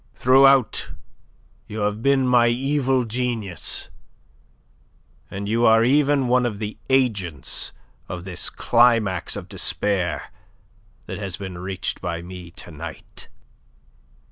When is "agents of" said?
6.89-8.23